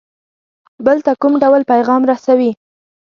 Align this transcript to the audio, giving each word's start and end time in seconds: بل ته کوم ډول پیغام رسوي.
بل 0.85 0.97
ته 1.05 1.11
کوم 1.21 1.33
ډول 1.43 1.61
پیغام 1.71 2.01
رسوي. 2.11 2.51